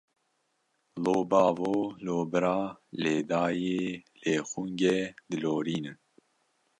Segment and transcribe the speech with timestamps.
[1.07, 1.73] Lo bavo,
[2.05, 2.53] lo bira,
[3.01, 3.83] lê dayê,
[4.21, 4.97] lê xungê,
[5.29, 5.97] dilorînin.